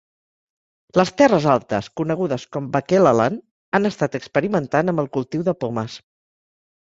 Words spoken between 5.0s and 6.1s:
el cultiu de pomes.